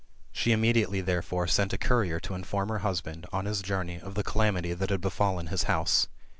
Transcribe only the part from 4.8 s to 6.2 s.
had befallen his house.